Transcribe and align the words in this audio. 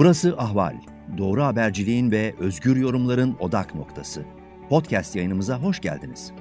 Burası 0.00 0.34
Ahval. 0.38 0.76
Doğru 1.18 1.42
haberciliğin 1.42 2.10
ve 2.10 2.34
özgür 2.38 2.76
yorumların 2.76 3.36
odak 3.40 3.74
noktası. 3.74 4.24
Podcast 4.68 5.16
yayınımıza 5.16 5.58
hoş 5.58 5.80
geldiniz. 5.80 6.32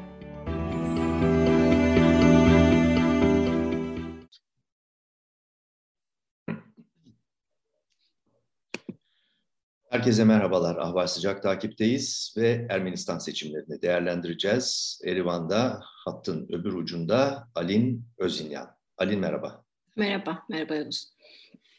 Herkese 9.90 10.24
merhabalar. 10.24 10.76
Ahval 10.76 11.08
Sıcak 11.08 11.44
takipteyiz 11.44 12.34
ve 12.38 12.68
Ermenistan 12.70 13.18
seçimlerini 13.18 13.82
değerlendireceğiz. 13.82 15.00
Erivan'da 15.06 15.82
hattın 16.06 16.48
öbür 16.50 16.74
ucunda 16.74 17.48
Alin 17.56 18.06
Özinyan. 18.18 18.76
Alin 18.98 19.20
merhaba. 19.20 19.66
Merhaba, 19.96 20.44
merhaba 20.50 20.76
Yavuz. 20.76 21.14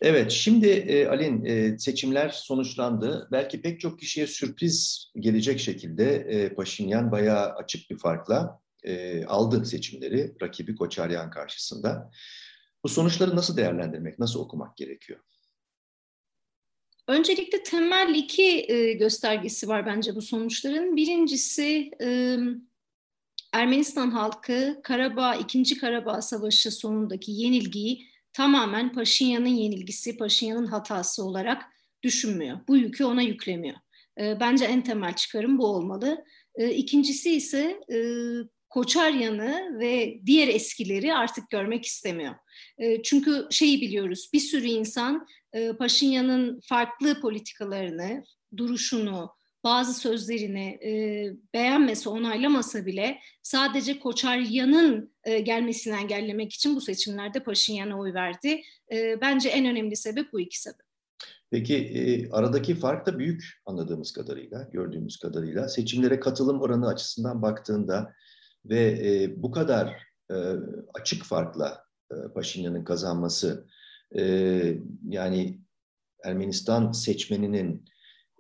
Evet, 0.01 0.31
şimdi 0.31 0.67
e, 0.67 1.07
Alin 1.07 1.45
e, 1.45 1.79
seçimler 1.79 2.29
sonuçlandı. 2.29 3.29
Belki 3.33 3.63
pek 3.63 3.81
çok 3.81 4.01
kişiye 4.01 4.27
sürpriz 4.27 5.07
gelecek 5.17 5.61
şekilde 5.61 6.15
e, 6.15 6.55
Paşinyan 6.55 7.13
bayağı 7.13 7.55
açık 7.55 7.91
bir 7.91 7.99
farkla 7.99 8.61
e, 8.85 9.25
aldı 9.25 9.67
seçimleri 9.67 10.35
rakibi 10.43 10.77
Koçaryan 10.77 11.31
karşısında. 11.31 12.11
Bu 12.85 12.89
sonuçları 12.89 13.37
nasıl 13.37 13.57
değerlendirmek, 13.57 14.19
nasıl 14.19 14.41
okumak 14.41 14.77
gerekiyor? 14.77 15.21
Öncelikle 17.09 17.63
temel 17.63 18.15
iki 18.15 18.73
e, 18.73 18.93
göstergesi 18.93 19.69
var 19.69 19.87
bence 19.87 20.15
bu 20.15 20.23
sonuçların. 20.23 20.97
Birincisi 20.97 21.91
e, 22.03 22.39
Ermenistan 23.53 24.11
halkı 24.11 24.81
Karabağ, 24.83 25.35
İkinci 25.35 25.79
Karabağ 25.79 26.23
Savaşı 26.23 26.71
sonundaki 26.71 27.33
yenilgiyi 27.33 28.11
tamamen 28.41 28.93
Paşinyan'ın 28.93 29.47
yenilgisi, 29.47 30.17
Paşinyan'ın 30.17 30.67
hatası 30.67 31.25
olarak 31.25 31.63
düşünmüyor. 32.03 32.59
Bu 32.69 32.77
yükü 32.77 33.05
ona 33.05 33.23
yüklemiyor. 33.23 33.77
E, 34.21 34.41
bence 34.41 34.65
en 34.65 34.85
temel 34.85 35.17
çıkarım 35.17 35.59
bu 35.59 35.67
olmalı. 35.67 36.25
E, 36.55 36.71
ikincisi 36.71 37.35
ise 37.35 37.81
e, 37.93 37.99
Koçaryan'ı 38.69 39.79
ve 39.81 40.21
diğer 40.27 40.49
eskileri 40.49 41.15
artık 41.15 41.51
görmek 41.51 41.85
istemiyor. 41.85 42.35
E, 42.79 43.03
çünkü 43.03 43.47
şeyi 43.51 43.81
biliyoruz, 43.81 44.31
bir 44.33 44.41
sürü 44.41 44.67
insan 44.67 45.27
e, 45.53 45.73
Paşinyan'ın 45.73 46.61
farklı 46.65 47.21
politikalarını, 47.21 48.25
duruşunu, 48.57 49.31
bazı 49.65 49.95
sözlerini 49.95 50.79
e, 50.85 50.93
beğenmese, 51.55 52.09
onaylamasa 52.09 52.87
bile 52.87 53.19
sadece 53.43 53.99
Koçaryan'ın 53.99 55.15
e, 55.25 55.41
gelmesini 55.41 55.95
engellemek 55.95 56.53
için 56.53 56.77
bu 56.77 56.81
seçimlerde 56.81 57.43
Paşinyan'a 57.43 57.99
oy 57.99 58.15
verdi. 58.15 58.63
E, 58.93 59.21
bence 59.21 59.49
en 59.49 59.67
önemli 59.67 59.97
sebep 59.97 60.33
bu 60.33 60.41
iki 60.41 60.61
sebep. 60.61 60.87
Peki 61.51 61.77
e, 61.77 62.31
aradaki 62.31 62.75
fark 62.75 63.07
da 63.07 63.19
büyük 63.19 63.45
anladığımız 63.67 64.13
kadarıyla, 64.13 64.69
gördüğümüz 64.73 65.17
kadarıyla. 65.17 65.69
Seçimlere 65.69 66.21
katılım 66.21 66.61
oranı 66.61 66.89
açısından 66.89 67.43
baktığında 67.43 68.15
ve 68.65 68.81
e, 69.05 69.43
bu 69.43 69.51
kadar 69.51 70.07
e, 70.31 70.37
açık 70.95 71.25
farkla 71.25 71.85
e, 72.13 72.15
Paşinyan'ın 72.35 72.85
kazanması, 72.85 73.67
e, 74.17 74.23
yani 75.09 75.61
Ermenistan 76.25 76.93
seçmeninin 76.93 77.85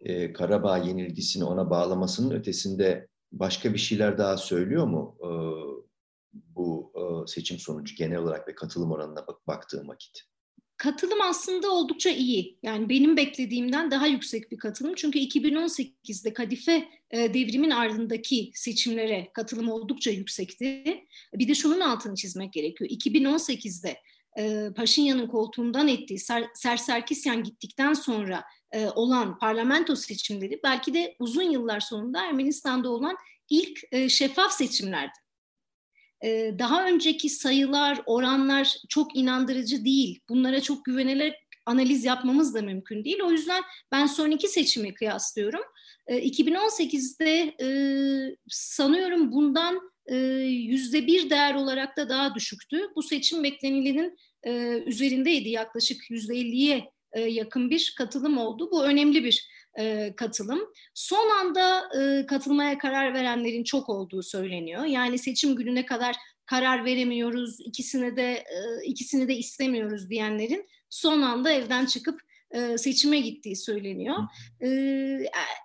e, 0.00 0.32
Karabağ 0.32 0.78
yenilgisini 0.78 1.44
ona 1.44 1.70
bağlamasının 1.70 2.34
ötesinde 2.34 3.08
başka 3.32 3.74
bir 3.74 3.78
şeyler 3.78 4.18
daha 4.18 4.36
söylüyor 4.36 4.86
mu 4.86 5.16
e, 5.20 5.30
bu 6.32 6.92
e, 6.94 7.26
seçim 7.26 7.58
sonucu 7.58 7.94
genel 7.94 8.18
olarak 8.18 8.48
ve 8.48 8.54
katılım 8.54 8.92
oranına 8.92 9.26
bak, 9.26 9.46
baktığım 9.46 9.88
vakit? 9.88 10.22
Katılım 10.76 11.20
aslında 11.22 11.70
oldukça 11.70 12.10
iyi. 12.10 12.58
Yani 12.62 12.88
benim 12.88 13.16
beklediğimden 13.16 13.90
daha 13.90 14.06
yüksek 14.06 14.50
bir 14.50 14.58
katılım. 14.58 14.94
Çünkü 14.96 15.18
2018'de 15.18 16.32
Kadife 16.32 16.88
e, 17.10 17.34
devrimin 17.34 17.70
ardındaki 17.70 18.50
seçimlere 18.54 19.30
katılım 19.34 19.68
oldukça 19.68 20.10
yüksekti. 20.10 20.84
Bir 21.34 21.48
de 21.48 21.54
şunun 21.54 21.80
altını 21.80 22.14
çizmek 22.14 22.52
gerekiyor. 22.52 22.90
2018'de 22.90 23.96
e, 24.38 24.72
Paşinyan'ın 24.76 25.26
koltuğundan 25.26 25.88
ettiği 25.88 26.18
Ser, 26.18 26.44
Serserkisyan 26.54 27.42
gittikten 27.42 27.94
sonra 27.94 28.44
e, 28.72 28.88
olan 28.88 29.38
parlamento 29.38 29.96
seçimleri 29.96 30.60
belki 30.64 30.94
de 30.94 31.16
uzun 31.18 31.42
yıllar 31.42 31.80
sonunda 31.80 32.26
Ermenistan'da 32.26 32.90
olan 32.90 33.16
ilk 33.50 33.80
e, 33.92 34.08
şeffaf 34.08 34.52
seçimlerdi. 34.52 35.18
E, 36.24 36.54
daha 36.58 36.86
önceki 36.86 37.28
sayılar, 37.28 38.00
oranlar 38.06 38.76
çok 38.88 39.16
inandırıcı 39.16 39.84
değil. 39.84 40.20
Bunlara 40.28 40.60
çok 40.60 40.84
güvenerek 40.84 41.34
analiz 41.66 42.04
yapmamız 42.04 42.54
da 42.54 42.62
mümkün 42.62 43.04
değil. 43.04 43.20
O 43.24 43.30
yüzden 43.30 43.62
ben 43.92 44.06
son 44.06 44.30
iki 44.30 44.48
seçimi 44.48 44.94
kıyaslıyorum. 44.94 45.62
E, 46.06 46.28
2018'de 46.28 47.54
e, 47.60 47.68
sanıyorum 48.48 49.32
bundan 49.32 49.90
yüzde 50.46 51.06
bir 51.06 51.30
değer 51.30 51.54
olarak 51.54 51.96
da 51.96 52.08
daha 52.08 52.34
düşüktü. 52.34 52.80
Bu 52.96 53.02
seçim 53.02 53.44
beklenilenin 53.44 54.16
üzerindeydi 54.86 55.48
yaklaşık 55.48 56.10
yüzde 56.10 56.36
elliye 56.36 56.90
e, 57.12 57.20
yakın 57.20 57.70
bir 57.70 57.94
katılım 57.98 58.38
oldu. 58.38 58.68
Bu 58.72 58.84
önemli 58.84 59.24
bir 59.24 59.48
e, 59.78 60.14
katılım. 60.16 60.60
Son 60.94 61.30
anda 61.30 61.88
e, 62.00 62.26
katılmaya 62.26 62.78
karar 62.78 63.14
verenlerin 63.14 63.64
çok 63.64 63.88
olduğu 63.88 64.22
söyleniyor. 64.22 64.84
Yani 64.84 65.18
seçim 65.18 65.56
gününe 65.56 65.86
kadar 65.86 66.16
karar 66.46 66.84
veremiyoruz, 66.84 67.60
ikisini 67.60 68.16
de 68.16 68.32
e, 68.32 68.84
ikisini 68.84 69.28
de 69.28 69.36
istemiyoruz 69.36 70.10
diyenlerin 70.10 70.68
son 70.90 71.22
anda 71.22 71.52
evden 71.52 71.86
çıkıp 71.86 72.20
e, 72.50 72.78
seçime 72.78 73.20
gittiği 73.20 73.56
söyleniyor. 73.56 74.16
E, 74.62 74.68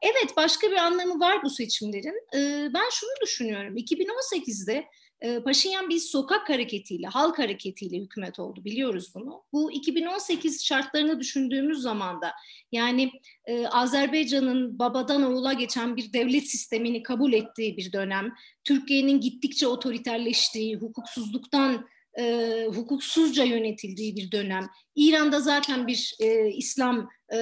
evet 0.02 0.38
başka 0.38 0.72
bir 0.72 0.78
anlamı 0.78 1.20
var 1.20 1.44
bu 1.44 1.50
seçimlerin. 1.50 2.36
E, 2.36 2.70
ben 2.74 2.90
şunu 2.92 3.10
düşünüyorum. 3.22 3.78
2018'de 3.78 4.86
e, 5.22 5.40
Paşinyan 5.40 5.90
bir 5.90 6.00
sokak 6.00 6.50
hareketiyle, 6.50 7.08
halk 7.08 7.40
hareketiyle 7.40 7.98
hükümet 7.98 8.40
oldu 8.40 8.66
biliyoruz 8.66 9.12
bunu. 9.16 9.44
Bu 9.54 9.72
2018 9.72 10.66
şartlarını 10.66 11.20
düşündüğümüz 11.20 11.82
zaman 11.82 12.22
da 12.22 12.32
yani 12.72 13.12
e, 13.46 13.68
Azerbaycan'ın 13.68 14.80
babadan 14.80 15.24
oğula 15.24 15.54
geçen 15.54 15.98
bir 15.98 16.14
devlet 16.14 16.48
sistemini 16.48 17.04
kabul 17.04 17.34
ettiği 17.34 17.78
bir 17.78 17.94
dönem, 17.94 18.34
Türkiye'nin 18.64 19.20
gittikçe 19.20 19.68
otoriterleştiği, 19.68 20.76
hukuksuzluktan 20.76 21.88
e, 22.20 22.66
hukuksuzca 22.76 23.44
yönetildiği 23.44 24.16
bir 24.16 24.32
dönem. 24.32 24.68
İran'da 24.96 25.40
zaten 25.40 25.88
bir 25.88 26.16
e, 26.20 26.50
İslam 26.50 27.10
e, 27.34 27.40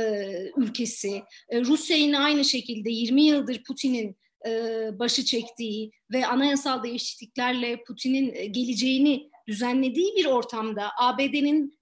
ülkesi. 0.57 1.23
E, 1.49 1.61
Rusya 1.61 1.97
yine 1.97 2.19
aynı 2.19 2.45
şekilde 2.45 2.91
20 2.91 3.23
yıldır 3.23 3.63
Putin'in 3.63 4.17
başı 4.99 5.25
çektiği 5.25 5.91
ve 6.11 6.27
anayasal 6.27 6.83
değişikliklerle 6.83 7.83
Putin'in 7.83 8.53
geleceğini 8.53 9.29
düzenlediği 9.47 10.15
bir 10.15 10.25
ortamda 10.25 10.89
ABD'nin 10.99 11.79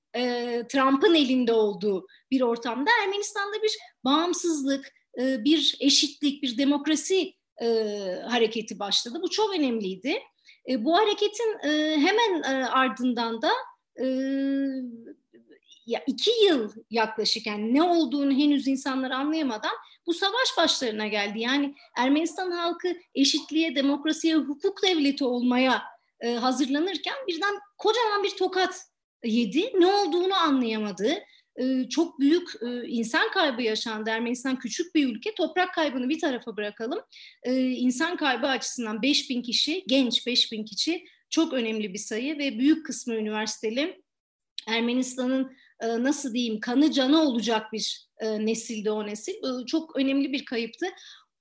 Trump'ın 0.70 1.16
elinde 1.16 1.54
olduğu 1.54 2.08
bir 2.32 2.42
ortamda 2.42 2.90
Ermenistan'da 3.04 3.64
bir 3.64 3.78
bağımsızlık, 4.06 4.94
bir 5.18 5.78
eşitlik, 5.80 6.44
bir 6.44 6.58
demokrasi 6.58 7.34
hareketi 8.30 8.80
başladı. 8.80 9.20
Bu 9.24 9.30
çok 9.30 9.56
önemliydi. 9.56 10.20
Bu 10.78 10.98
hareketin 10.98 11.58
hemen 12.00 12.42
ardından 12.64 13.42
da 13.42 13.52
ya 15.86 16.04
iki 16.08 16.32
yıl 16.46 16.72
yaklaşık 16.90 17.48
yani 17.48 17.74
ne 17.74 17.84
olduğunu 17.84 18.32
henüz 18.32 18.68
insanlar 18.68 19.12
anlayamadan 19.12 19.76
bu 20.12 20.16
savaş 20.16 20.58
başlarına 20.58 21.08
geldi. 21.08 21.40
Yani 21.40 21.76
Ermenistan 21.98 22.52
halkı 22.52 22.98
eşitliğe, 23.16 23.76
demokrasiye, 23.76 24.36
hukuk 24.36 24.84
devleti 24.84 25.24
olmaya 25.24 25.84
e, 26.20 26.34
hazırlanırken 26.34 27.16
birden 27.28 27.60
kocaman 27.78 28.24
bir 28.24 28.38
tokat 28.38 28.86
yedi. 29.24 29.72
Ne 29.80 29.86
olduğunu 29.86 30.34
anlayamadı. 30.34 31.13
E, 31.56 31.90
çok 31.90 32.19
büyük 32.19 32.50
e, 32.62 32.88
insan 32.88 33.31
kaybı 33.31 33.62
yaşandı. 33.62 34.10
Ermenistan 34.10 34.60
küçük 34.60 34.96
bir 34.96 35.08
ülke. 35.08 35.36
Toprak 35.36 35.74
kaybını 35.74 36.10
bir 36.10 36.19
tarafa 36.19 36.57
bırakalım. 36.57 37.00
E, 37.44 37.62
insan 37.62 38.18
kaybı 38.18 38.48
açısından 38.48 39.02
5 39.02 39.30
bin 39.30 39.42
kişi, 39.42 39.84
genç 39.88 40.28
5 40.28 40.52
bin 40.52 40.66
kişi 40.66 41.06
çok 41.30 41.54
önemli 41.54 41.94
bir 41.94 42.00
sayı 42.00 42.38
ve 42.38 42.60
büyük 42.60 42.86
kısmı 42.86 43.14
üniversiteli. 43.14 44.02
Ermenistan'ın 44.68 45.56
e, 45.80 46.04
nasıl 46.04 46.34
diyeyim 46.34 46.60
kanı 46.60 46.92
canı 46.92 47.22
olacak 47.22 47.74
bir 47.74 48.11
e, 48.21 48.45
nesildi 48.45 48.91
o 48.91 49.07
nesil. 49.07 49.33
Çok 49.65 49.95
önemli 49.95 50.33
bir 50.33 50.45
kayıptı. 50.45 50.88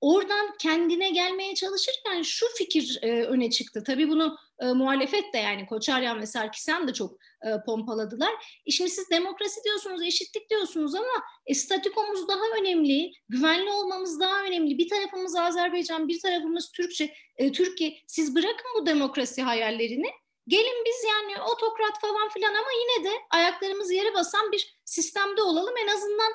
Oradan 0.01 0.57
kendine 0.59 1.09
gelmeye 1.09 1.55
çalışırken 1.55 2.21
şu 2.21 2.45
fikir 2.57 2.99
e, 3.01 3.23
öne 3.25 3.49
çıktı. 3.49 3.83
Tabii 3.85 4.09
bunu 4.09 4.37
e, 4.59 4.65
muhalefet 4.65 5.33
de 5.33 5.37
yani 5.37 5.65
Koçaryan 5.65 6.21
ve 6.21 6.25
Sarkisyan 6.25 6.87
da 6.87 6.93
çok 6.93 7.13
e, 7.45 7.49
pompaladılar. 7.65 8.61
E 8.65 8.71
şimdi 8.71 8.89
siz 8.89 9.09
demokrasi 9.09 9.63
diyorsunuz, 9.63 10.01
eşitlik 10.01 10.49
diyorsunuz 10.49 10.95
ama 10.95 11.23
e, 11.45 11.53
statükomuz 11.53 12.27
daha 12.27 12.59
önemli, 12.61 13.11
güvenli 13.29 13.69
olmamız 13.69 14.19
daha 14.19 14.43
önemli. 14.43 14.77
Bir 14.77 14.89
tarafımız 14.89 15.35
Azerbaycan, 15.35 16.07
bir 16.07 16.19
tarafımız 16.19 16.71
Türkçe, 16.71 17.13
e, 17.37 17.51
Türkiye. 17.51 17.97
Siz 18.07 18.35
bırakın 18.35 18.71
bu 18.81 18.85
demokrasi 18.85 19.41
hayallerini. 19.41 20.07
Gelin 20.47 20.85
biz 20.85 21.03
yani 21.09 21.41
otokrat 21.41 22.01
falan 22.01 22.29
filan 22.29 22.53
ama 22.53 22.69
yine 22.81 23.05
de 23.09 23.13
ayaklarımız 23.29 23.91
yere 23.91 24.13
basan 24.13 24.51
bir 24.51 24.77
sistemde 24.85 25.41
olalım. 25.41 25.73
En 25.77 25.87
azından 25.87 26.31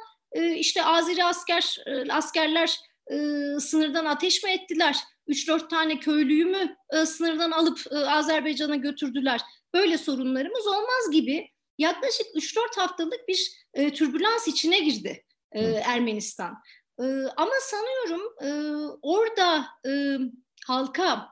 işte 0.56 0.84
Azeri 0.84 1.24
asker 1.24 1.84
askerler 2.10 2.80
sınırdan 3.58 4.04
ateş 4.04 4.42
mi 4.42 4.50
ettiler? 4.50 4.96
3-4 5.28 5.68
tane 5.68 5.98
köylüyü 5.98 6.44
mü 6.44 6.76
sınırdan 7.06 7.50
alıp 7.50 7.78
Azerbaycan'a 7.92 8.76
götürdüler? 8.76 9.40
Böyle 9.74 9.98
sorunlarımız 9.98 10.66
olmaz 10.66 11.10
gibi 11.12 11.50
yaklaşık 11.78 12.26
3-4 12.26 12.80
haftalık 12.80 13.28
bir 13.28 13.66
türbülans 13.94 14.48
içine 14.48 14.80
girdi 14.80 15.24
Ermenistan. 15.84 16.62
Ama 17.36 17.52
sanıyorum 17.60 18.22
orada 19.02 19.66
halka 20.66 21.28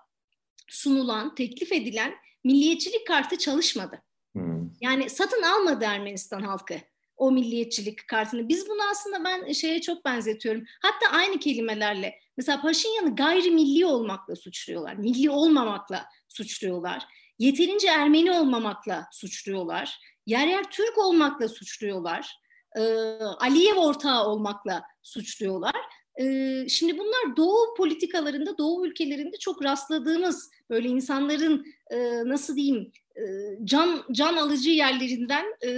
sunulan, 0.69 1.35
teklif 1.35 1.73
edilen 1.73 2.15
milliyetçilik 2.45 3.07
kartı 3.07 3.39
çalışmadı. 3.39 4.03
Hmm. 4.33 4.71
Yani 4.81 5.11
satın 5.11 5.43
almadı 5.43 5.85
Ermenistan 5.85 6.43
halkı 6.43 6.81
o 7.17 7.33
milliyetçilik 7.33 8.09
kartını. 8.09 8.49
Biz 8.49 8.69
bunu 8.69 8.81
aslında 8.91 9.25
ben 9.25 9.53
şeye 9.53 9.81
çok 9.81 10.05
benzetiyorum. 10.05 10.65
Hatta 10.83 11.17
aynı 11.17 11.39
kelimelerle. 11.39 12.15
Mesela 12.37 12.61
Paşinyan'ı 12.61 13.17
gayrimilli 13.17 13.87
olmakla 13.87 14.37
suçluyorlar. 14.37 14.95
Milli 14.95 15.31
olmamakla 15.31 16.05
suçluyorlar. 16.29 17.07
Yeterince 17.39 17.89
Ermeni 17.89 18.33
olmamakla 18.33 19.07
suçluyorlar. 19.13 19.99
Yer 20.27 20.47
yer 20.47 20.71
Türk 20.71 20.99
olmakla 20.99 21.49
suçluyorlar. 21.49 22.37
Ee, 22.77 22.83
Aliyev 23.41 23.77
ortağı 23.77 24.27
olmakla 24.27 24.83
suçluyorlar. 25.03 25.77
Ee, 26.21 26.67
şimdi 26.69 26.99
bunlar 26.99 27.37
Doğu 27.37 27.75
politikalarında, 27.77 28.59
Doğu 28.59 28.87
ülkelerinde 28.87 29.37
çok 29.37 29.65
rastladığımız 29.65 30.51
böyle 30.71 30.89
insanların 30.89 31.65
e, 31.91 32.25
nasıl 32.25 32.57
diyeyim 32.57 32.93
e, 33.17 33.23
can 33.65 34.05
can 34.13 34.37
alıcı 34.37 34.71
yerlerinden 34.71 35.45
e, 35.65 35.71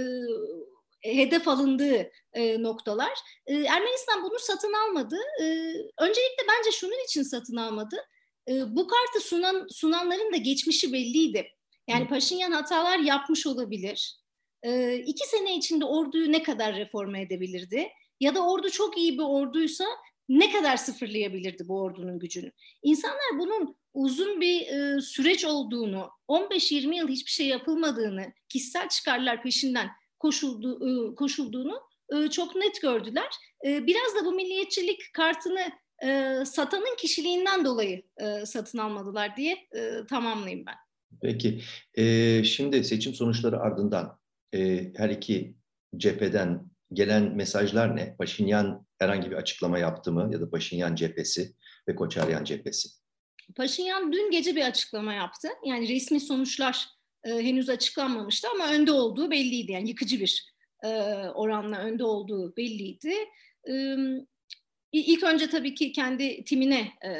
hedef 1.15 1.47
alındığı 1.47 2.11
e, 2.33 2.63
noktalar. 2.63 3.13
E, 3.45 3.53
Ermenistan 3.53 4.23
bunu 4.23 4.39
satın 4.39 4.73
almadı. 4.73 5.17
E, 5.41 5.45
öncelikle 5.99 6.43
bence 6.49 6.71
şunun 6.71 7.03
için 7.05 7.23
satın 7.23 7.55
almadı. 7.55 7.95
E, 8.49 8.75
bu 8.75 8.87
kartı 8.87 9.27
sunan 9.27 9.67
sunanların 9.69 10.33
da 10.33 10.37
geçmişi 10.37 10.93
belliydi. 10.93 11.47
Yani 11.87 12.07
Paşinyan 12.07 12.51
hatalar 12.51 12.99
yapmış 12.99 13.47
olabilir. 13.47 14.17
E, 14.63 14.95
iki 14.95 15.27
sene 15.27 15.55
içinde 15.55 15.85
orduyu 15.85 16.31
ne 16.31 16.43
kadar 16.43 16.75
reforme 16.75 17.21
edebilirdi? 17.21 17.89
Ya 18.19 18.35
da 18.35 18.47
ordu 18.47 18.69
çok 18.69 18.97
iyi 18.97 19.13
bir 19.13 19.23
orduysa 19.23 19.85
ne 20.29 20.51
kadar 20.51 20.77
sıfırlayabilirdi 20.77 21.67
bu 21.67 21.81
ordunun 21.81 22.19
gücünü? 22.19 22.51
İnsanlar 22.83 23.39
bunun 23.39 23.75
uzun 23.93 24.41
bir 24.41 24.67
e, 24.67 25.01
süreç 25.01 25.45
olduğunu, 25.45 26.09
15-20 26.29 26.95
yıl 26.95 27.07
hiçbir 27.07 27.31
şey 27.31 27.47
yapılmadığını, 27.47 28.33
kişisel 28.49 28.89
çıkarlar 28.89 29.43
peşinden 29.43 29.89
koşuldu, 30.19 30.79
e, 30.87 31.15
koşulduğunu 31.15 31.81
e, 32.15 32.29
çok 32.29 32.55
net 32.55 32.81
gördüler. 32.81 33.29
Biraz 33.63 34.15
da 34.15 34.25
bu 34.25 34.31
milliyetçilik 34.31 35.13
kartını 35.13 35.59
satanın 36.45 36.95
kişiliğinden 36.97 37.65
dolayı 37.65 38.03
satın 38.45 38.77
almadılar 38.77 39.37
diye 39.37 39.67
tamamlayayım 40.09 40.65
ben. 40.65 40.75
Peki, 41.21 41.61
şimdi 42.47 42.83
seçim 42.83 43.13
sonuçları 43.13 43.59
ardından 43.59 44.19
her 44.97 45.09
iki 45.09 45.55
cepheden 45.97 46.69
gelen 46.93 47.35
mesajlar 47.35 47.95
ne? 47.95 48.15
Paşinyan 48.15 48.87
herhangi 48.99 49.31
bir 49.31 49.35
açıklama 49.35 49.79
yaptı 49.79 50.11
mı 50.11 50.29
ya 50.33 50.41
da 50.41 50.49
Paşinyan 50.49 50.95
cephesi 50.95 51.53
ve 51.87 51.95
Koçaryan 51.95 52.43
cephesi? 52.43 52.89
Paşinyan 53.55 54.11
dün 54.11 54.31
gece 54.31 54.55
bir 54.55 54.65
açıklama 54.65 55.13
yaptı. 55.13 55.47
Yani 55.65 55.89
resmi 55.89 56.19
sonuçlar 56.19 56.87
e, 57.27 57.31
henüz 57.31 57.69
açıklanmamıştı 57.69 58.47
ama 58.55 58.71
önde 58.71 58.91
olduğu 58.91 59.31
belliydi. 59.31 59.71
Yani 59.71 59.89
yıkıcı 59.89 60.19
bir 60.19 60.53
e, 60.83 60.87
oranla 61.33 61.77
önde 61.77 62.03
olduğu 62.03 62.55
belliydi. 62.57 63.13
E, 63.69 63.95
İlk 64.91 65.23
önce 65.23 65.49
tabii 65.49 65.75
ki 65.75 65.91
kendi 65.91 66.43
timine 66.43 66.91
e, 67.05 67.11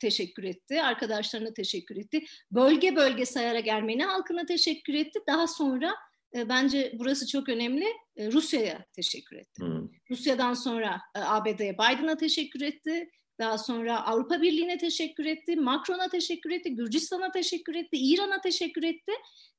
teşekkür 0.00 0.44
etti, 0.44 0.82
arkadaşlarına 0.82 1.52
teşekkür 1.54 1.96
etti. 1.96 2.24
Bölge 2.50 2.96
bölge 2.96 3.26
sayarak 3.26 3.68
Ermeni 3.68 4.04
halkına 4.04 4.46
teşekkür 4.46 4.94
etti. 4.94 5.20
Daha 5.26 5.46
sonra 5.46 5.94
e, 6.36 6.48
bence 6.48 6.92
burası 6.98 7.26
çok 7.26 7.48
önemli. 7.48 7.86
E, 8.16 8.32
Rusya'ya 8.32 8.86
teşekkür 8.92 9.36
etti. 9.36 9.62
Hmm. 9.62 9.88
Rusya'dan 10.10 10.54
sonra 10.54 11.00
e, 11.16 11.18
ABD'ye 11.18 11.74
Biden'a 11.74 12.16
teşekkür 12.16 12.60
etti. 12.60 13.10
Daha 13.42 13.58
sonra 13.58 14.06
Avrupa 14.06 14.42
Birliği'ne 14.42 14.78
teşekkür 14.78 15.26
etti. 15.26 15.56
Macron'a 15.56 16.08
teşekkür 16.08 16.50
etti. 16.50 16.74
Gürcistan'a 16.74 17.30
teşekkür 17.30 17.74
etti. 17.74 17.96
İran'a 17.96 18.40
teşekkür 18.40 18.82
etti. 18.82 19.12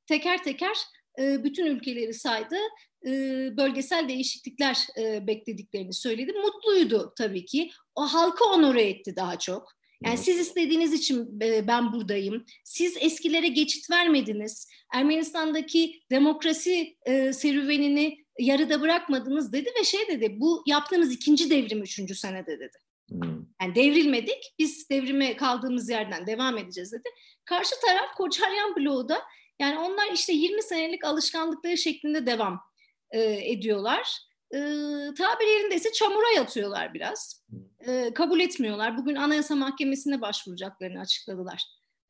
Teker 0.07 0.43
teker 0.43 0.77
e, 1.19 1.43
bütün 1.43 1.65
ülkeleri 1.65 2.13
saydı. 2.13 2.55
E, 3.05 3.11
bölgesel 3.57 4.09
değişiklikler 4.09 4.77
e, 4.97 5.27
beklediklerini 5.27 5.93
söyledi. 5.93 6.33
Mutluydu 6.33 7.13
tabii 7.17 7.45
ki. 7.45 7.69
O 7.95 8.01
halkı 8.01 8.43
onore 8.45 8.83
etti 8.83 9.15
daha 9.15 9.39
çok. 9.39 9.71
Yani 10.05 10.17
siz 10.17 10.39
istediğiniz 10.39 10.93
için 10.93 11.39
ben 11.39 11.93
buradayım. 11.93 12.45
Siz 12.63 12.97
eskilere 12.99 13.47
geçit 13.47 13.89
vermediniz. 13.91 14.67
Ermenistan'daki 14.93 16.01
demokrasi 16.11 16.97
serüvenini 17.33 18.17
yarıda 18.39 18.81
bırakmadınız 18.81 19.53
dedi 19.53 19.69
ve 19.79 19.83
şey 19.83 20.07
dedi 20.07 20.35
bu 20.39 20.63
yaptığımız 20.67 21.13
ikinci 21.13 21.49
devrim 21.49 21.81
üçüncü 21.81 22.15
senede 22.15 22.59
dedi. 22.59 22.82
Hmm. 23.09 23.45
Yani 23.61 23.75
devrilmedik 23.75 24.53
biz 24.59 24.89
devrime 24.89 25.35
kaldığımız 25.35 25.89
yerden 25.89 26.27
devam 26.27 26.57
edeceğiz 26.57 26.91
dedi. 26.91 27.09
Karşı 27.45 27.75
taraf 27.85 28.15
Koçaryan 28.17 28.75
bloğu 28.75 29.09
da 29.09 29.21
yani 29.59 29.79
onlar 29.79 30.11
işte 30.13 30.33
20 30.33 30.63
senelik 30.63 31.05
alışkanlıkları 31.05 31.77
şeklinde 31.77 32.25
devam 32.25 32.59
e, 33.11 33.51
ediyorlar 33.51 34.19
e, 34.53 34.59
tabir 35.17 35.47
yerinde 35.47 35.75
ise 35.75 35.91
çamura 35.91 36.31
yatıyorlar 36.35 36.93
biraz. 36.93 37.43
E, 37.87 38.13
kabul 38.13 38.39
etmiyorlar. 38.39 38.97
Bugün 38.97 39.15
Anayasa 39.15 39.55
Mahkemesi'ne 39.55 40.21
başvuracaklarını 40.21 40.99
açıkladılar 40.99 41.63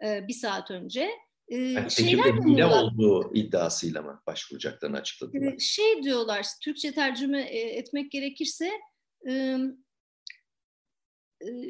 e, 0.06 0.28
bir 0.28 0.34
saat 0.34 0.72
önce. 0.72 1.10
E, 1.48 1.58
yani 1.58 1.92
şeyler 1.92 2.36
ne 2.46 2.66
olduğu 2.66 3.34
iddiasıyla 3.34 4.02
mı 4.02 4.22
başvuracaklarını 4.28 4.98
açıkladılar? 4.98 5.54
E, 5.54 5.60
şey 5.60 6.04
diyorlar, 6.04 6.46
Türkçe 6.64 6.92
tercüme 6.92 7.42
etmek 7.52 8.12
gerekirse 8.12 8.72
e, 9.30 9.58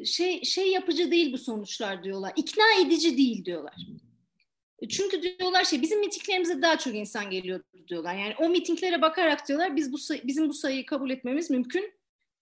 şey 0.04 0.44
şey 0.44 0.70
yapıcı 0.70 1.10
değil 1.10 1.32
bu 1.32 1.38
sonuçlar 1.38 2.04
diyorlar. 2.04 2.32
İkna 2.36 2.64
edici 2.80 3.16
değil 3.16 3.44
diyorlar. 3.44 3.74
Hmm. 3.76 4.88
Çünkü 4.88 5.22
diyorlar 5.22 5.64
şey 5.64 5.82
bizim 5.82 6.00
mitinglerimize 6.00 6.62
daha 6.62 6.78
çok 6.78 6.94
insan 6.94 7.30
geliyor 7.30 7.60
diyorlar. 7.88 8.14
Yani 8.14 8.34
o 8.40 8.48
mitinglere 8.48 9.02
bakarak 9.02 9.48
diyorlar 9.48 9.76
biz 9.76 9.92
bu 9.92 9.96
bizim 10.24 10.48
bu 10.48 10.52
sayıyı 10.52 10.86
kabul 10.86 11.10
etmemiz 11.10 11.50
mümkün 11.50 11.92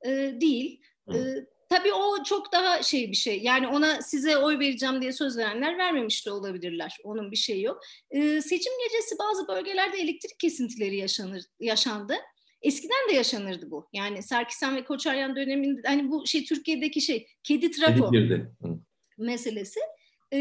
e, 0.06 0.10
değil. 0.40 0.80
E, 1.14 1.16
tabii 1.68 1.92
o 1.92 2.22
çok 2.24 2.52
daha 2.52 2.82
şey 2.82 3.10
bir 3.10 3.16
şey. 3.16 3.40
Yani 3.42 3.68
ona 3.68 4.02
size 4.02 4.36
oy 4.36 4.58
vereceğim 4.58 5.02
diye 5.02 5.12
söz 5.12 5.36
verenler 5.38 5.78
vermemiş 5.78 6.26
de 6.26 6.30
olabilirler. 6.30 6.96
Onun 7.04 7.30
bir 7.30 7.36
şeyi 7.36 7.62
yok. 7.62 7.80
E, 8.10 8.40
seçim 8.40 8.72
gecesi 8.84 9.18
bazı 9.18 9.48
bölgelerde 9.48 9.98
elektrik 9.98 10.38
kesintileri 10.38 10.96
yaşanır, 10.96 11.42
yaşandı. 11.60 12.14
Eskiden 12.62 13.09
de 13.11 13.12
yaşanırdı 13.12 13.71
bu. 13.71 13.88
Yani 13.92 14.23
Sarkisyan 14.23 14.76
ve 14.76 14.85
Koçaryan 14.85 15.37
döneminde 15.37 15.81
hani 15.85 16.11
bu 16.11 16.26
şey 16.26 16.45
Türkiye'deki 16.45 17.00
şey 17.00 17.26
kedi 17.42 17.71
trafo 17.71 18.11
meselesi 19.19 19.81
e, 20.33 20.38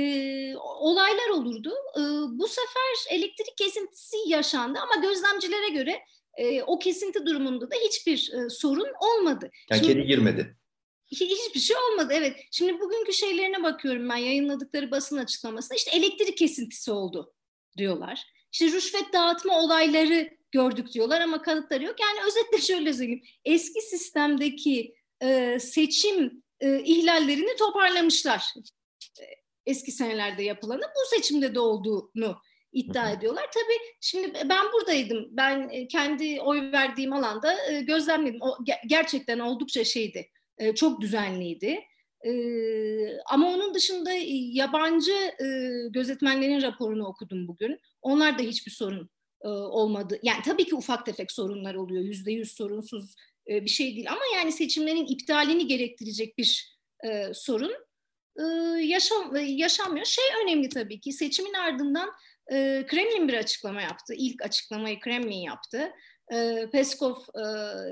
olaylar 0.58 1.30
olurdu. 1.30 1.74
E, 1.98 2.02
bu 2.40 2.48
sefer 2.48 3.18
elektrik 3.18 3.58
kesintisi 3.58 4.18
yaşandı 4.28 4.80
ama 4.80 5.08
gözlemcilere 5.08 5.70
göre 5.70 6.00
e, 6.38 6.64
o 6.64 6.80
kesinti 6.80 7.26
durumunda 7.26 7.72
da 7.72 7.76
hiçbir 7.86 8.34
e, 8.34 8.50
sorun 8.50 8.90
olmadı. 9.00 9.50
Yani 9.70 9.80
Şimdi, 9.80 9.94
kedi 9.94 10.08
girmedi. 10.08 10.58
Hiçbir 11.12 11.60
şey 11.60 11.78
olmadı 11.78 12.14
evet. 12.16 12.36
Şimdi 12.52 12.80
bugünkü 12.80 13.14
şeylerine 13.14 13.64
bakıyorum 13.64 14.10
ben 14.10 14.18
yayınladıkları 14.18 14.92
basın 14.92 15.18
açıklamasında 15.18 15.76
işte 15.76 15.92
elektrik 15.98 16.38
kesintisi 16.38 16.92
oldu 16.92 17.34
diyorlar. 17.78 18.24
İşte 18.52 18.66
rüşvet 18.66 19.14
dağıtma 19.14 19.60
olayları 19.60 20.30
gördük 20.52 20.94
diyorlar 20.94 21.22
ama 21.22 21.42
kanıtları 21.42 21.84
yok. 21.84 21.96
Yani 22.00 22.28
özetle 22.28 22.58
şöyle 22.58 22.94
söyleyeyim. 22.94 23.24
Eski 23.46 23.82
sistemdeki 23.82 24.96
e, 25.22 25.60
seçim 25.60 26.44
e, 26.60 26.80
ihlallerini 26.80 27.56
toparlamışlar 27.56 28.54
eski 29.66 29.92
senelerde 29.92 30.44
yapılanı 30.44 30.82
bu 30.82 31.16
seçimde 31.16 31.56
de 31.56 31.60
olduğunu 31.60 32.38
iddia 32.74 33.12
ediyorlar. 33.12 33.46
Tabii 33.54 33.78
şimdi 34.02 34.34
ben 34.50 34.66
buradaydım. 34.74 35.28
Ben 35.32 35.70
e, 35.70 35.88
kendi 35.88 36.42
oy 36.42 36.72
verdiğim 36.72 37.14
alanda 37.14 37.72
e, 37.72 37.82
gözlemledim. 37.82 38.42
O 38.42 38.58
gerçekten 38.88 39.40
oldukça 39.40 39.84
şeydi. 39.84 40.30
E, 40.58 40.76
çok 40.76 41.02
düzenliydi. 41.02 41.80
Ama 43.26 43.48
onun 43.48 43.74
dışında 43.74 44.12
yabancı 44.52 45.14
gözetmenlerin 45.90 46.62
raporunu 46.62 47.08
okudum 47.08 47.48
bugün. 47.48 47.80
Onlar 48.02 48.40
da 48.40 48.44
hiçbir 48.44 48.72
sorun 48.72 49.10
olmadı. 49.50 50.20
Yani 50.24 50.42
tabii 50.46 50.66
ki 50.66 50.76
ufak 50.76 51.06
tefek 51.06 51.32
sorunlar 51.32 51.76
oluyor. 51.76 52.04
Yüzde 52.04 52.32
yüz 52.32 52.52
sorunsuz 52.52 53.16
bir 53.48 53.70
şey 53.70 53.96
değil. 53.96 54.12
Ama 54.12 54.22
yani 54.36 54.52
seçimlerin 54.52 55.06
iptalini 55.06 55.68
gerektirecek 55.68 56.38
bir 56.38 56.78
sorun 57.34 57.72
yaşam, 58.80 59.36
yaşanmıyor. 59.36 60.06
Şey 60.06 60.24
önemli 60.44 60.70
tabii 60.70 61.00
ki 61.00 61.12
seçimin 61.12 61.54
ardından 61.54 62.10
e, 62.52 62.86
Kremlin 62.88 63.28
bir 63.28 63.34
açıklama 63.34 63.82
yaptı. 63.82 64.14
İlk 64.18 64.42
açıklamayı 64.42 65.00
Kremlin 65.00 65.42
yaptı. 65.42 65.92
E, 66.34 66.68
Peskov 66.72 67.16
e, 67.16 67.44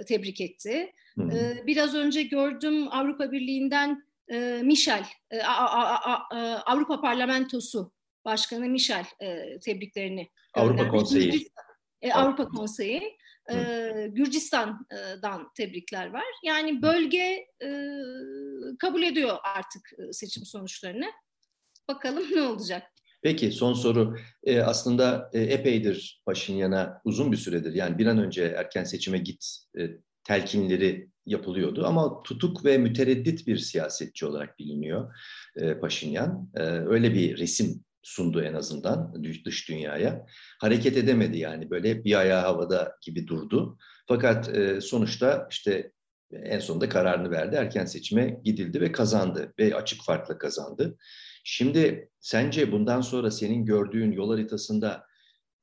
tebrik 0.06 0.42
etti. 0.42 0.94
E, 1.20 1.68
biraz 1.68 1.96
önce 1.96 2.24
gördüm 2.24 2.88
Avrupa 2.92 3.32
Birliği'nden 3.32 4.04
e, 4.32 4.62
Michel, 4.64 5.06
e, 5.32 5.42
a, 5.42 5.66
a, 5.66 6.14
a, 6.14 6.28
Avrupa 6.66 7.02
Parlamentosu 7.02 7.92
Başkanı 8.26 8.70
Michel 8.70 9.06
e, 9.22 9.60
tebriklerini 9.60 10.30
Avrupa 10.54 10.88
Konseyi. 10.88 11.50
E, 12.02 12.14
Avrupa 12.14 12.48
Konseyi. 12.48 13.18
E, 13.52 14.08
Gürcistan'dan 14.12 15.52
tebrikler 15.58 16.08
var. 16.14 16.26
Yani 16.44 16.82
bölge 16.82 17.48
e, 17.64 17.70
kabul 18.80 19.04
ediyor 19.04 19.38
artık 19.56 19.82
seçim 20.12 20.46
sonuçlarını. 20.46 21.12
Bakalım 21.88 22.24
ne 22.36 22.42
olacak. 22.42 22.84
Peki 23.22 23.52
son 23.52 23.74
soru. 23.74 24.18
E, 24.44 24.62
aslında 24.62 25.30
e, 25.34 25.40
epeydir 25.42 26.22
Paşinyan'a 26.26 27.02
uzun 27.04 27.32
bir 27.32 27.38
süredir 27.38 27.74
yani 27.74 27.98
bir 27.98 28.06
an 28.06 28.18
önce 28.18 28.44
erken 28.44 28.84
seçime 28.84 29.18
git 29.18 29.46
e, 29.80 29.90
telkinleri 30.24 31.10
yapılıyordu 31.26 31.86
ama 31.86 32.24
tutuk 32.24 32.66
ve 32.66 32.78
mütereddit 32.78 33.48
bir 33.48 33.58
siyasetçi 33.58 34.26
olarak 34.26 34.60
biliniyor 34.60 35.16
e, 35.56 35.80
Paşinyan. 35.80 36.50
E, 36.56 36.62
öyle 36.64 37.14
bir 37.14 37.38
resim 37.38 37.84
sundu 38.04 38.42
en 38.42 38.54
azından 38.54 39.24
dış 39.46 39.70
dünyaya. 39.70 40.26
Hareket 40.60 40.98
edemedi 40.98 41.38
yani 41.38 41.70
böyle 41.70 42.04
bir 42.04 42.20
ayağı 42.20 42.42
havada 42.42 42.96
gibi 43.02 43.28
durdu. 43.28 43.78
Fakat 44.08 44.56
e, 44.56 44.82
sonuçta 44.82 45.48
işte 45.52 45.92
en 46.32 46.60
sonunda 46.60 46.90
kararını 46.90 47.32
verdi. 47.32 47.56
Erken 47.56 47.86
seçime 47.86 48.40
gidildi 48.44 48.82
ve 48.82 48.92
kazandı 48.92 49.54
ve 49.60 49.76
açık 49.76 50.04
farkla 50.04 50.38
kazandı. 50.38 50.98
Şimdi 51.44 52.10
sence 52.20 52.72
bundan 52.72 53.02
sonra 53.02 53.32
senin 53.32 53.66
gördüğün 53.66 54.12
yol 54.12 54.32
haritasında 54.32 55.06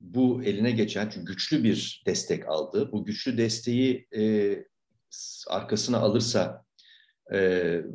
bu 0.01 0.43
eline 0.45 0.71
geçen 0.71 1.09
çünkü 1.09 1.33
güçlü 1.33 1.65
bir 1.65 2.03
destek 2.07 2.49
aldı. 2.49 2.93
Bu 2.93 3.05
güçlü 3.05 3.39
desteği 3.39 4.09
e, 4.17 4.55
arkasına 5.49 5.99
alırsa 5.99 6.65
e, 7.33 7.41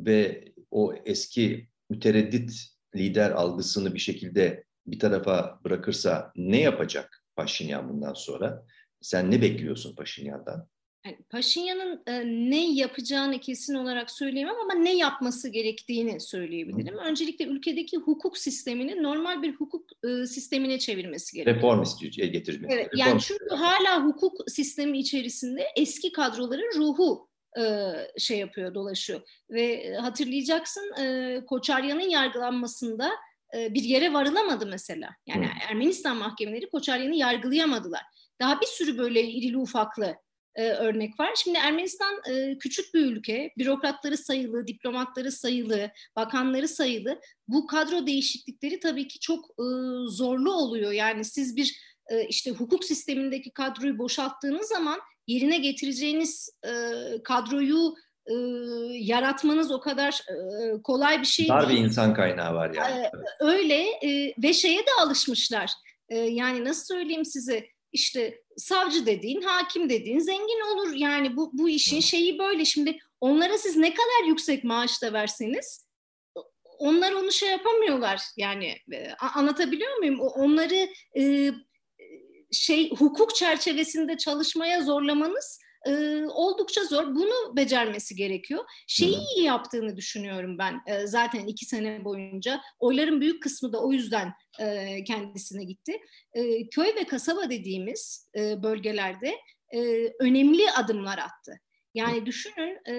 ve 0.06 0.44
o 0.70 0.94
eski 1.04 1.68
mütereddit 1.90 2.71
lider 2.96 3.30
algısını 3.30 3.94
bir 3.94 3.98
şekilde 3.98 4.64
bir 4.86 4.98
tarafa 4.98 5.60
bırakırsa 5.64 6.32
ne 6.36 6.60
yapacak 6.60 7.24
Paşinyan 7.36 7.88
bundan 7.88 8.14
sonra? 8.14 8.66
Sen 9.00 9.30
ne 9.30 9.42
bekliyorsun 9.42 9.94
Paşinyan'dan? 9.94 10.68
Yani 11.06 11.16
Paşinyan'ın 11.30 12.02
e, 12.06 12.24
ne 12.50 12.72
yapacağını 12.72 13.40
kesin 13.40 13.74
olarak 13.74 14.10
söyleyemem 14.10 14.54
ama 14.64 14.74
ne 14.74 14.96
yapması 14.96 15.48
gerektiğini 15.48 16.20
söyleyebilirim. 16.20 16.94
Hı. 16.94 16.98
Öncelikle 16.98 17.44
ülkedeki 17.44 17.96
hukuk 17.96 18.38
sistemini 18.38 19.02
normal 19.02 19.42
bir 19.42 19.54
hukuk 19.54 19.90
e, 20.04 20.26
sistemine 20.26 20.78
çevirmesi 20.78 21.36
gerekiyor. 21.36 21.56
Reform 21.56 21.82
istiyor, 21.82 22.12
getirmek. 22.12 22.70
Evet, 22.72 22.88
yani 22.96 23.20
çünkü 23.20 23.54
hala 23.54 24.04
hukuk 24.04 24.50
sistemi 24.50 24.98
içerisinde 24.98 25.66
eski 25.76 26.12
kadroların 26.12 26.78
ruhu 26.78 27.28
e, 27.58 27.92
şey 28.18 28.38
yapıyor, 28.38 28.74
dolaşıyor. 28.74 29.20
Ve 29.50 29.94
hatırlayacaksın 29.96 30.94
e, 31.00 31.38
Koçaryan'ın 31.46 32.10
yargılanmasında 32.10 33.10
e, 33.56 33.74
bir 33.74 33.82
yere 33.82 34.12
varılamadı 34.12 34.66
mesela. 34.66 35.10
Yani 35.26 35.46
Hı. 35.46 35.50
Ermenistan 35.70 36.16
mahkemeleri 36.16 36.70
Koçaryan'ı 36.70 37.14
yargılayamadılar. 37.14 38.02
Daha 38.40 38.60
bir 38.60 38.66
sürü 38.66 38.98
böyle 38.98 39.22
irili 39.24 39.58
ufaklı 39.58 40.16
e, 40.54 40.68
örnek 40.68 41.20
var. 41.20 41.30
Şimdi 41.36 41.58
Ermenistan 41.58 42.20
e, 42.30 42.58
küçük 42.58 42.94
bir 42.94 43.00
ülke, 43.00 43.52
bürokratları 43.58 44.16
sayılı, 44.16 44.66
diplomatları 44.66 45.32
sayılı, 45.32 45.90
bakanları 46.16 46.68
sayılı. 46.68 47.20
Bu 47.48 47.66
kadro 47.66 48.06
değişiklikleri 48.06 48.80
tabii 48.80 49.08
ki 49.08 49.20
çok 49.20 49.44
e, 49.44 49.64
zorlu 50.08 50.52
oluyor. 50.52 50.92
Yani 50.92 51.24
siz 51.24 51.56
bir 51.56 51.76
e, 52.10 52.26
işte 52.28 52.50
hukuk 52.50 52.84
sistemindeki 52.84 53.50
kadroyu 53.50 53.98
boşalttığınız 53.98 54.68
zaman 54.68 55.00
yerine 55.26 55.58
getireceğiniz 55.58 56.50
e, 56.64 56.72
kadroyu 57.24 57.94
e, 58.26 58.34
yaratmanız 58.92 59.72
o 59.72 59.80
kadar 59.80 60.20
e, 60.28 60.82
kolay 60.82 61.20
bir 61.20 61.26
şey 61.26 61.48
Dar 61.48 61.68
değil. 61.68 61.80
bir 61.80 61.84
insan 61.84 62.14
kaynağı 62.14 62.54
var 62.54 62.74
yani. 62.74 63.00
E, 63.00 63.10
öyle 63.40 63.74
e, 63.84 64.34
ve 64.42 64.52
şeye 64.52 64.80
de 64.80 64.90
alışmışlar. 65.00 65.70
E, 66.08 66.18
yani 66.18 66.64
nasıl 66.64 66.94
söyleyeyim 66.94 67.24
size 67.24 67.66
işte 67.92 68.42
savcı 68.56 69.06
dediğin, 69.06 69.42
hakim 69.42 69.90
dediğin 69.90 70.18
zengin 70.18 70.74
olur. 70.74 70.94
Yani 70.94 71.36
bu, 71.36 71.50
bu 71.52 71.68
işin 71.68 72.00
şeyi 72.00 72.38
böyle. 72.38 72.64
Şimdi 72.64 72.98
onlara 73.20 73.58
siz 73.58 73.76
ne 73.76 73.94
kadar 73.94 74.28
yüksek 74.28 74.64
maaş 74.64 75.02
da 75.02 75.12
verseniz 75.12 75.86
onlar 76.82 77.12
onu 77.12 77.32
şey 77.32 77.50
yapamıyorlar. 77.50 78.20
Yani 78.36 78.76
e, 78.92 79.10
anlatabiliyor 79.34 79.96
muyum? 79.96 80.20
Onları 80.20 80.88
e, 81.18 81.52
şey 82.52 82.90
hukuk 82.90 83.34
çerçevesinde 83.34 84.16
çalışmaya 84.16 84.82
zorlamanız 84.82 85.58
e, 85.86 86.22
oldukça 86.26 86.84
zor. 86.84 87.14
Bunu 87.14 87.56
becermesi 87.56 88.16
gerekiyor. 88.16 88.64
Şeyi 88.86 89.16
iyi 89.36 89.44
yaptığını 89.44 89.96
düşünüyorum 89.96 90.58
ben 90.58 90.80
e, 90.86 91.06
zaten 91.06 91.46
iki 91.46 91.64
sene 91.64 92.04
boyunca. 92.04 92.60
Oyların 92.78 93.20
büyük 93.20 93.42
kısmı 93.42 93.72
da 93.72 93.82
o 93.82 93.92
yüzden 93.92 94.32
e, 94.60 95.04
kendisine 95.04 95.64
gitti. 95.64 96.00
E, 96.34 96.68
köy 96.68 96.94
ve 96.96 97.04
kasaba 97.04 97.50
dediğimiz 97.50 98.30
e, 98.36 98.62
bölgelerde 98.62 99.34
e, 99.74 100.08
önemli 100.20 100.70
adımlar 100.70 101.18
attı. 101.18 101.60
Yani 101.94 102.26
düşünün 102.26 102.78
e, 102.88 102.94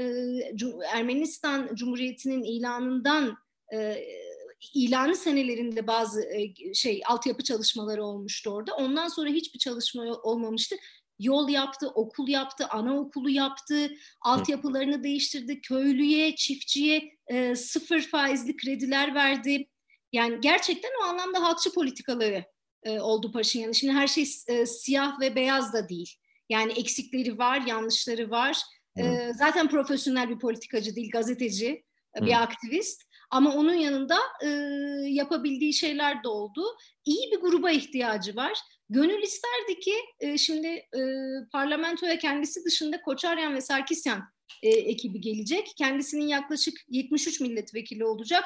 Ermenistan 0.94 1.76
Cumhuriyeti'nin 1.76 2.44
ilanından 2.44 3.38
e, 3.74 3.78
ilanı 4.74 5.16
senelerinde 5.16 5.88
bazı 5.88 6.22
e, 6.24 6.74
şey 6.74 7.02
altyapı 7.06 7.44
çalışmaları 7.44 8.04
olmuştu 8.04 8.50
orada. 8.50 8.76
Ondan 8.76 9.08
sonra 9.08 9.30
hiçbir 9.30 9.60
çalışma 9.60 10.04
olmamıştı. 10.04 10.76
Yol 11.20 11.50
yaptı, 11.50 11.88
okul 11.90 12.28
yaptı, 12.28 12.68
anaokulu 12.68 13.30
yaptı, 13.30 13.92
altyapılarını 14.22 15.04
değiştirdi, 15.04 15.62
köylüye, 15.62 16.36
çiftçiye 16.36 17.18
e, 17.28 17.56
sıfır 17.56 18.02
faizli 18.02 18.58
krediler 18.58 19.16
verdi. 19.16 19.68
Yani 20.12 20.42
gerçekten 20.42 20.92
o 21.02 21.04
anlamda 21.04 21.42
halkçı 21.42 21.74
politikaları 21.74 22.46
e, 22.84 23.00
oldu 23.00 23.32
Paşinyan'ın. 23.32 23.72
Şimdi 23.72 23.94
her 23.94 24.08
şey 24.08 24.26
e, 24.48 24.66
siyah 24.66 25.20
ve 25.20 25.36
beyaz 25.36 25.74
da 25.74 25.90
değil. 25.90 26.16
Yani 26.50 26.72
eksikleri 26.72 27.38
var, 27.38 27.62
yanlışları 27.68 28.30
var. 28.30 28.58
E, 28.98 29.34
zaten 29.34 29.70
profesyonel 29.70 30.30
bir 30.30 30.40
politikacı 30.40 30.96
değil, 30.96 31.12
gazeteci, 31.12 31.84
Hı. 32.18 32.26
bir 32.26 32.42
aktivist. 32.44 33.04
Ama 33.34 33.56
onun 33.56 33.74
yanında 33.74 34.18
e, 34.44 34.48
yapabildiği 35.10 35.74
şeyler 35.74 36.24
de 36.24 36.28
oldu. 36.28 36.64
İyi 37.06 37.32
bir 37.32 37.38
gruba 37.38 37.72
ihtiyacı 37.72 38.36
var. 38.36 38.60
Gönül 38.90 39.24
isterdi 39.24 39.80
ki 39.80 39.94
e, 40.20 40.38
şimdi 40.38 40.68
e, 40.68 41.02
parlamentoya 41.52 42.18
kendisi 42.18 42.66
dışında 42.66 43.02
Koçaryan 43.02 43.56
ve 43.56 43.62
Sarkisyan 43.62 44.24
e, 44.64 44.70
ekibi 44.70 45.22
gelecek. 45.22 45.74
Kendisinin 45.78 46.28
yaklaşık 46.28 46.74
73 46.90 47.40
milletvekili 47.40 48.06
olacak. 48.06 48.44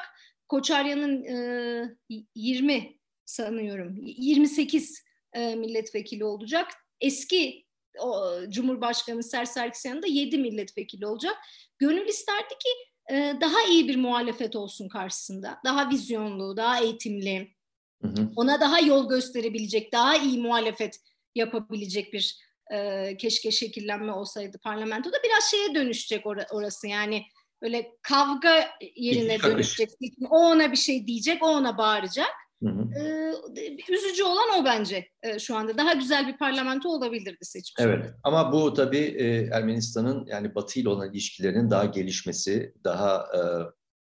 Koçaryan'ın 0.48 1.24
e, 1.24 2.18
20 2.34 2.98
sanıyorum 3.24 3.96
28 4.02 5.04
e, 5.32 5.54
milletvekili 5.54 6.24
olacak. 6.24 6.66
Eski 7.00 7.64
o, 8.00 8.34
Cumhurbaşkanı 8.48 9.22
Ser 9.22 9.44
Sarkisyan'ın 9.44 10.02
da 10.02 10.06
7 10.06 10.38
milletvekili 10.38 11.06
olacak. 11.06 11.36
Gönül 11.78 12.08
isterdi 12.08 12.48
ki 12.48 12.68
e, 13.10 13.34
daha 13.40 13.62
iyi 13.62 13.88
bir 13.88 13.96
muhalefet 13.96 14.56
olsun 14.56 14.88
karşısında. 14.88 15.60
Daha 15.64 15.90
vizyonlu, 15.90 16.56
daha 16.56 16.80
eğitimli, 16.80 17.54
hı 18.02 18.08
hı. 18.08 18.28
ona 18.36 18.60
daha 18.60 18.80
yol 18.80 19.08
gösterebilecek, 19.08 19.92
daha 19.92 20.16
iyi 20.16 20.40
muhalefet 20.40 21.00
yapabilecek 21.34 22.12
bir 22.12 22.38
e, 22.72 23.16
keşke 23.16 23.50
şekillenme 23.50 24.12
olsaydı 24.12 24.58
parlamentoda. 24.58 25.16
Biraz 25.24 25.44
şeye 25.50 25.74
dönüşecek 25.74 26.24
or- 26.24 26.52
orası 26.52 26.86
yani 26.88 27.22
böyle 27.62 27.92
kavga 28.02 28.70
yerine 28.96 29.42
dönüşecek. 29.42 29.90
O 30.30 30.36
ona 30.36 30.72
bir 30.72 30.76
şey 30.76 31.06
diyecek, 31.06 31.42
o 31.42 31.46
ona 31.46 31.78
bağıracak. 31.78 32.30
Hı 32.62 32.68
hı. 32.68 33.00
Ee, 33.00 33.92
üzücü 33.92 34.24
olan 34.24 34.60
o 34.60 34.64
bence 34.64 35.08
e, 35.22 35.38
şu 35.38 35.56
anda. 35.56 35.78
Daha 35.78 35.92
güzel 35.92 36.28
bir 36.28 36.36
parlamento 36.36 36.88
olabilirdi 36.88 37.44
seçim. 37.44 37.74
Evet 37.78 38.14
ama 38.22 38.52
bu 38.52 38.74
tabii 38.74 39.16
e, 39.18 39.48
Ermenistan'ın 39.52 40.26
yani 40.26 40.54
Batı 40.54 40.80
ile 40.80 40.88
olan 40.88 41.12
ilişkilerinin 41.12 41.70
daha 41.70 41.84
gelişmesi, 41.84 42.74
daha 42.84 43.26
e, 43.36 43.40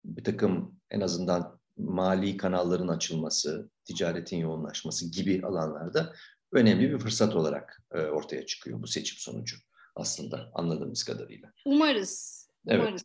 bir 0.05 0.25
takım 0.25 0.81
en 0.91 1.00
azından 1.00 1.61
mali 1.76 2.37
kanalların 2.37 2.88
açılması, 2.88 3.71
ticaretin 3.85 4.37
yoğunlaşması 4.37 5.11
gibi 5.11 5.47
alanlarda 5.47 6.12
önemli 6.53 6.91
bir 6.91 6.99
fırsat 6.99 7.37
olarak 7.37 7.83
e, 7.95 7.99
ortaya 8.00 8.47
çıkıyor 8.47 8.83
bu 8.83 8.87
seçim 8.87 9.19
sonucu 9.19 9.57
aslında 9.97 10.50
anladığımız 10.55 11.05
kadarıyla. 11.05 11.53
Umarız. 11.65 12.47
Umarız. 12.67 12.91
Evet. 12.91 13.03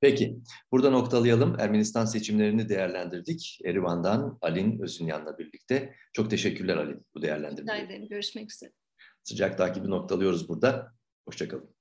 Peki, 0.00 0.38
burada 0.72 0.90
noktalayalım. 0.90 1.60
Ermenistan 1.60 2.04
seçimlerini 2.04 2.68
değerlendirdik. 2.68 3.58
Erivan'dan 3.64 4.38
Alin 4.40 4.82
Özünyan'la 4.82 5.38
birlikte. 5.38 5.94
Çok 6.12 6.30
teşekkürler 6.30 6.76
Alin 6.76 7.06
bu 7.14 7.22
değerlendirmeye. 7.22 7.82
Rica 7.82 7.86
ederim. 7.86 8.08
Görüşmek 8.08 8.52
üzere. 8.52 8.72
Sıcak 9.24 9.58
takibi 9.58 9.90
noktalıyoruz 9.90 10.48
burada. 10.48 10.92
Hoşçakalın. 11.28 11.74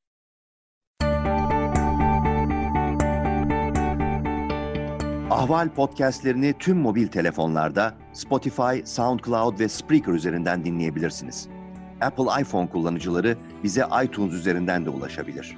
Ahval 5.31 5.69
podcastlerini 5.75 6.53
tüm 6.59 6.77
mobil 6.77 7.07
telefonlarda 7.07 7.97
Spotify, 8.13 8.85
SoundCloud 8.85 9.59
ve 9.59 9.69
Spreaker 9.69 10.13
üzerinden 10.13 10.65
dinleyebilirsiniz. 10.65 11.47
Apple 12.01 12.41
iPhone 12.41 12.69
kullanıcıları 12.69 13.37
bize 13.63 13.85
iTunes 14.03 14.33
üzerinden 14.33 14.85
de 14.85 14.89
ulaşabilir. 14.89 15.57